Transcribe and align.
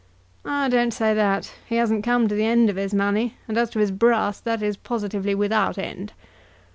"I 0.45 0.67
don't 0.67 0.89
say 0.95 1.13
that. 1.13 1.53
He 1.67 1.75
hasn't 1.75 2.03
come 2.03 2.27
to 2.27 2.33
the 2.33 2.47
end 2.47 2.71
of 2.71 2.75
his 2.75 2.91
money, 2.91 3.37
and 3.47 3.55
as 3.55 3.69
to 3.69 3.77
his 3.79 3.91
brass 3.91 4.39
that 4.39 4.63
is 4.63 4.75
positively 4.75 5.35
without 5.35 5.77
end." 5.77 6.13